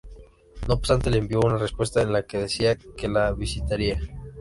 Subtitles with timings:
[0.67, 3.99] No obstante, le envió una respuesta en la que decía que la visitaría.